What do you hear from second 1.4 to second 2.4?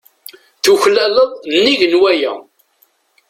nnig n waya.